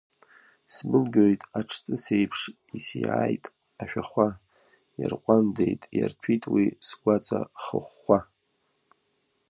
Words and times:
Сбылгьоит 0.73 1.41
аҽҵыс 1.59 2.05
еиԥш 2.15 2.39
исиааит 2.77 3.45
ашәахәа, 3.81 4.27
иарҟәандеит, 4.99 5.81
иарҭәит 5.97 6.43
уи 6.53 6.65
сгәаҵа 6.87 7.39
хыхәхәа. 7.63 8.19